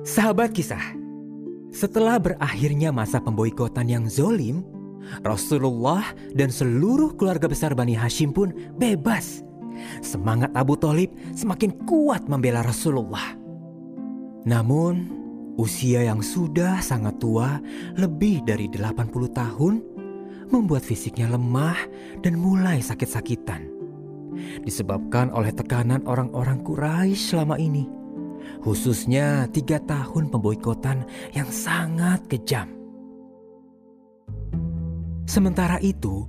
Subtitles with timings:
[0.00, 0.96] Sahabat kisah,
[1.68, 4.64] setelah berakhirnya masa pemboikotan yang zolim,
[5.20, 8.48] Rasulullah dan seluruh keluarga besar Bani Hashim pun
[8.80, 9.44] bebas.
[10.00, 13.36] Semangat Abu Talib semakin kuat membela Rasulullah.
[14.48, 15.04] Namun,
[15.60, 17.60] usia yang sudah sangat tua,
[18.00, 19.04] lebih dari 80
[19.36, 19.84] tahun,
[20.48, 21.76] membuat fisiknya lemah
[22.24, 23.68] dan mulai sakit-sakitan.
[24.64, 27.99] Disebabkan oleh tekanan orang-orang Quraisy selama ini.
[28.60, 32.68] Khususnya tiga tahun pemboikotan yang sangat kejam.
[35.30, 36.26] Sementara itu,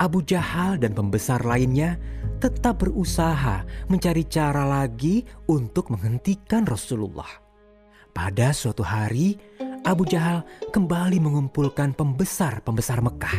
[0.00, 2.00] Abu Jahal dan pembesar lainnya
[2.38, 7.28] tetap berusaha mencari cara lagi untuk menghentikan Rasulullah.
[8.14, 9.36] Pada suatu hari,
[9.84, 13.38] Abu Jahal kembali mengumpulkan pembesar-pembesar Mekah.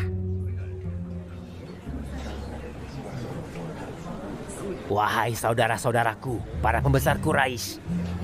[4.90, 7.78] Wahai saudara-saudaraku, para pembesar Quraisy,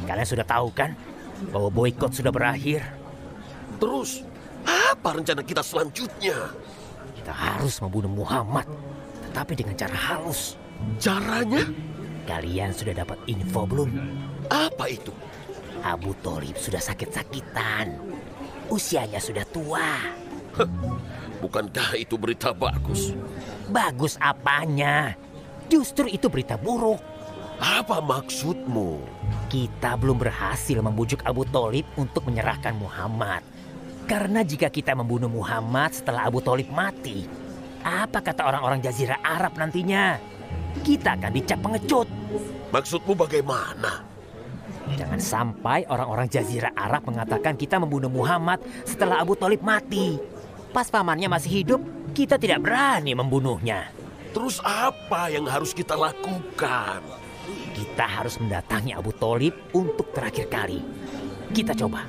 [0.05, 0.93] kalian sudah tahu kan
[1.51, 2.81] bahwa boykot sudah berakhir?
[3.81, 4.23] Terus,
[4.65, 6.53] apa rencana kita selanjutnya?
[7.17, 8.65] Kita harus membunuh Muhammad,
[9.29, 10.55] tetapi dengan cara halus.
[11.01, 11.65] Caranya?
[12.25, 13.89] Kalian sudah dapat info belum?
[14.49, 15.13] Apa itu?
[15.85, 17.93] Abu Talib sudah sakit-sakitan.
[18.73, 20.01] Usianya sudah tua.
[21.43, 23.13] Bukankah itu berita bagus?
[23.69, 25.13] Bagus apanya?
[25.69, 26.97] Justru itu berita buruk.
[27.61, 29.14] Apa maksudmu?
[29.45, 33.45] Kita belum berhasil membujuk Abu Talib untuk menyerahkan Muhammad.
[34.05, 37.25] Karena jika kita membunuh Muhammad setelah Abu Talib mati,
[37.81, 40.17] apa kata orang-orang Jazirah Arab nantinya?
[40.85, 42.09] Kita akan dicap pengecut.
[42.69, 44.05] Maksudmu bagaimana?
[44.93, 50.21] Jangan sampai orang-orang Jazirah Arab mengatakan kita membunuh Muhammad setelah Abu Talib mati.
[50.69, 51.81] Pas pamannya masih hidup,
[52.13, 53.89] kita tidak berani membunuhnya.
[54.35, 57.24] Terus apa yang harus kita lakukan?
[57.75, 60.79] Kita harus mendatangi Abu Talib untuk terakhir kali.
[61.51, 62.07] Kita coba.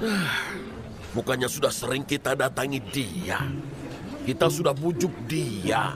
[1.16, 3.44] Bukannya sudah sering kita datangi dia.
[4.24, 5.92] Kita sudah bujuk dia.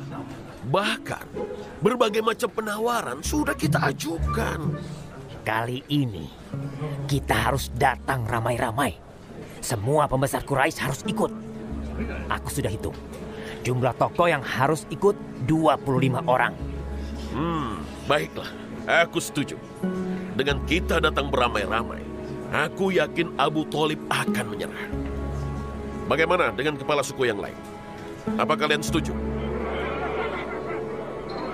[0.66, 1.26] Bahkan
[1.81, 4.76] berbagai macam penawaran sudah kita ajukan.
[5.41, 6.28] Kali ini
[7.09, 8.98] kita harus datang ramai-ramai.
[9.65, 11.32] Semua pembesar Quraisy harus ikut.
[12.28, 12.98] Aku sudah hitung.
[13.65, 15.16] Jumlah tokoh yang harus ikut
[15.48, 16.53] 25 orang.
[17.32, 18.66] Hmm, baiklah.
[18.86, 19.58] Aku setuju.
[20.38, 22.06] Dengan kita datang beramai-ramai,
[22.54, 24.86] aku yakin Abu Talib akan menyerah.
[26.06, 27.58] Bagaimana dengan kepala suku yang lain?
[28.38, 29.10] Apa kalian setuju?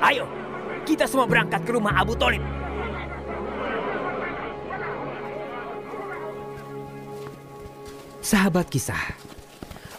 [0.04, 0.28] Ayo,
[0.84, 2.44] kita semua berangkat ke rumah Abu Talib.
[8.20, 9.16] Sahabat kisah,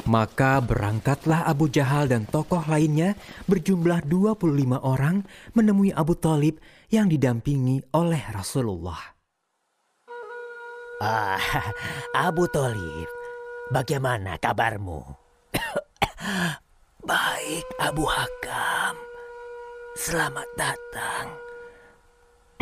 [0.03, 3.16] maka berangkatlah Abu Jahal dan tokoh lainnya
[3.47, 5.24] berjumlah 25 orang
[5.56, 6.59] menemui Abu Talib
[6.91, 9.00] yang didampingi oleh Rasulullah.
[11.03, 11.40] Ah,
[12.16, 13.08] Abu Talib,
[13.72, 15.03] bagaimana kabarmu?
[17.12, 18.96] Baik, Abu Hakam.
[20.00, 21.25] Selamat datang.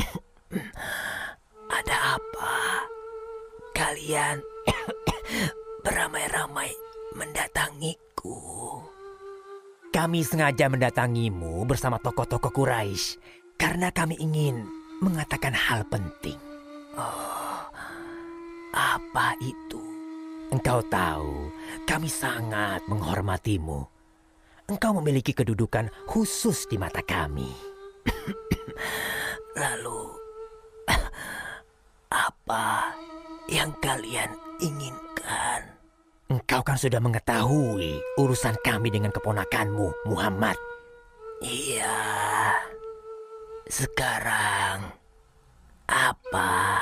[1.78, 2.58] Ada apa?
[3.78, 4.42] Kalian
[7.32, 8.36] mendatangiku.
[9.96, 13.16] Kami sengaja mendatangimu bersama tokoh-tokoh Quraisy
[13.56, 14.68] karena kami ingin
[15.00, 16.36] mengatakan hal penting.
[17.00, 17.64] Oh,
[18.76, 19.80] apa itu?
[20.52, 21.56] Engkau tahu,
[21.88, 23.88] kami sangat menghormatimu.
[24.68, 27.48] Engkau memiliki kedudukan khusus di mata kami.
[29.64, 30.04] Lalu,
[32.28, 32.92] apa
[33.48, 35.81] yang kalian inginkan?
[36.32, 40.56] Engkau kan sudah mengetahui urusan kami dengan keponakanmu, Muhammad.
[41.44, 41.92] Iya.
[43.68, 44.96] Sekarang,
[45.92, 46.80] apa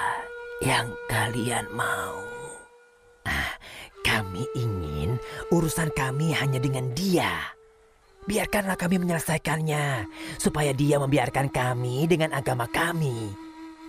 [0.61, 2.21] yang kalian mau?
[3.25, 3.57] Ah,
[4.05, 5.17] kami ingin
[5.49, 7.49] urusan kami hanya dengan dia.
[8.29, 10.05] Biarkanlah kami menyelesaikannya,
[10.37, 13.33] supaya dia membiarkan kami dengan agama kami.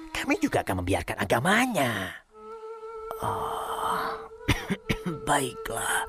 [0.08, 2.16] Kami juga akan membiarkan agamanya.
[3.20, 3.79] Oh,
[5.28, 6.06] baiklah.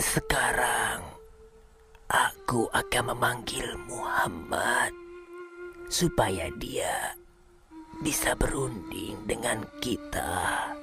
[0.00, 1.04] Sekarang
[2.10, 4.90] aku akan memanggil Muhammad
[5.86, 7.14] supaya dia
[8.02, 10.74] bisa berunding dengan kita.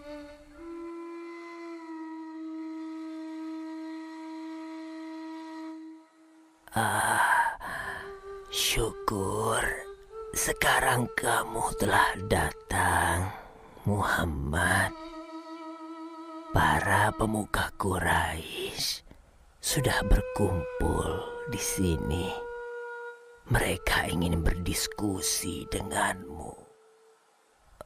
[6.72, 7.60] Ah,
[8.48, 9.60] syukur
[10.32, 13.28] sekarang kamu telah datang,
[13.84, 14.96] Muhammad.
[16.52, 19.08] Para pemuka Quraisy
[19.64, 21.08] sudah berkumpul
[21.48, 22.28] di sini.
[23.48, 26.52] Mereka ingin berdiskusi denganmu.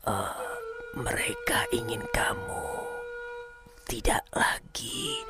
[0.02, 0.58] Uh,
[0.98, 2.66] mereka ingin kamu
[3.86, 5.22] tidak lagi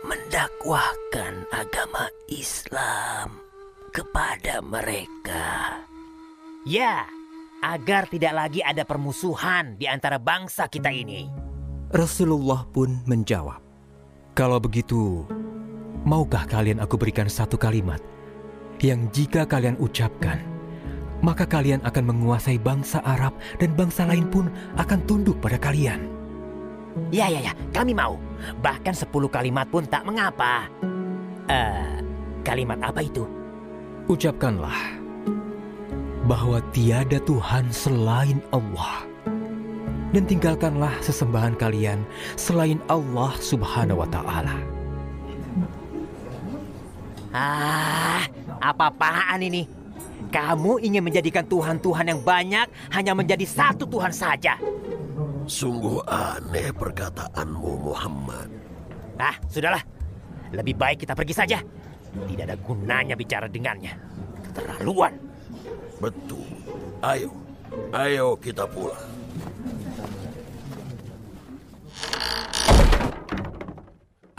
[0.00, 3.44] mendakwahkan agama Islam
[3.92, 5.84] kepada mereka.
[6.64, 7.04] Ya,
[7.60, 11.49] agar tidak lagi ada permusuhan di antara bangsa kita ini.
[11.90, 13.58] Rasulullah pun menjawab,
[14.38, 15.26] "Kalau begitu,
[16.06, 17.98] maukah kalian aku berikan satu kalimat
[18.78, 20.38] yang jika kalian ucapkan,
[21.18, 24.46] maka kalian akan menguasai bangsa Arab dan bangsa lain pun
[24.78, 26.06] akan tunduk pada kalian?"
[27.10, 28.14] Ya, ya, ya, kami mau.
[28.62, 30.70] Bahkan sepuluh kalimat pun tak mengapa.
[31.50, 32.06] Eh,
[32.46, 33.26] kalimat apa itu?
[34.06, 34.78] Ucapkanlah
[36.30, 39.09] bahwa tiada Tuhan selain Allah.
[40.10, 42.02] Dan tinggalkanlah sesembahan kalian
[42.34, 44.56] selain Allah subhanahu wa ta'ala.
[47.30, 48.26] Ah,
[48.58, 49.70] apa-apaan ini?
[50.34, 54.58] Kamu ingin menjadikan Tuhan-Tuhan yang banyak hanya menjadi satu Tuhan saja.
[55.46, 58.50] Sungguh aneh perkataanmu, Muhammad.
[59.14, 59.82] Ah, sudahlah.
[60.50, 61.58] Lebih baik kita pergi saja.
[62.10, 63.94] Tidak ada gunanya bicara dengannya.
[64.50, 65.14] Keterlaluan.
[66.02, 66.50] Betul.
[66.98, 67.30] Ayo,
[67.94, 69.06] ayo kita pulang.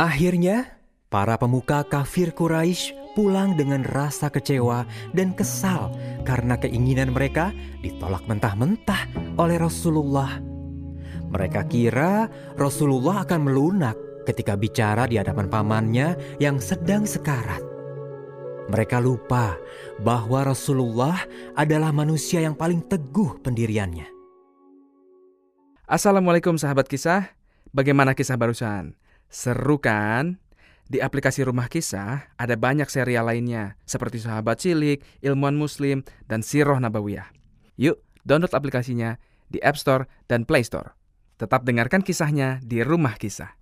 [0.01, 0.81] Akhirnya,
[1.13, 5.94] para pemuka kafir Quraisy pulang dengan rasa kecewa dan kesal
[6.25, 7.53] karena keinginan mereka
[7.86, 9.06] ditolak mentah-mentah
[9.38, 10.42] oleh Rasulullah.
[11.30, 12.25] Mereka kira
[12.57, 13.94] Rasulullah akan melunak
[14.25, 17.62] ketika bicara di hadapan pamannya yang sedang sekarat.
[18.74, 19.53] Mereka lupa
[20.01, 21.21] bahwa Rasulullah
[21.53, 24.09] adalah manusia yang paling teguh pendiriannya.
[25.86, 27.38] Assalamualaikum sahabat kisah,
[27.69, 28.98] bagaimana kisah barusan?
[29.31, 30.44] Seru kan?
[30.92, 36.75] Di aplikasi Rumah Kisah ada banyak serial lainnya seperti Sahabat Cilik, Ilmuwan Muslim, dan Siroh
[36.83, 37.31] Nabawiyah.
[37.80, 39.16] Yuk, download aplikasinya
[39.48, 40.92] di App Store dan Play Store.
[41.39, 43.61] Tetap dengarkan kisahnya di Rumah Kisah.